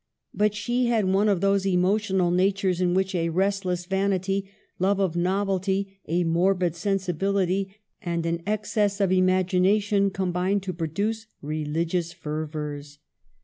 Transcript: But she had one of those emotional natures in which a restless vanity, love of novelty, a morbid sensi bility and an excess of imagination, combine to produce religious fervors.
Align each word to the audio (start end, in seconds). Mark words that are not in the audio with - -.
But 0.33 0.55
she 0.55 0.87
had 0.87 1.05
one 1.05 1.29
of 1.29 1.41
those 1.41 1.63
emotional 1.67 2.31
natures 2.31 2.81
in 2.81 2.95
which 2.95 3.13
a 3.13 3.29
restless 3.29 3.85
vanity, 3.85 4.49
love 4.79 4.99
of 4.99 5.15
novelty, 5.15 5.99
a 6.07 6.23
morbid 6.23 6.75
sensi 6.75 7.13
bility 7.13 7.75
and 8.01 8.25
an 8.25 8.41
excess 8.47 8.99
of 8.99 9.11
imagination, 9.11 10.09
combine 10.09 10.59
to 10.61 10.73
produce 10.73 11.27
religious 11.43 12.13
fervors. 12.13 12.97